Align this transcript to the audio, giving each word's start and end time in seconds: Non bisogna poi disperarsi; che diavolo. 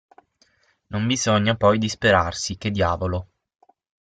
Non 0.89 1.05
bisogna 1.05 1.55
poi 1.55 1.77
disperarsi; 1.77 2.57
che 2.57 2.71
diavolo. 2.71 3.27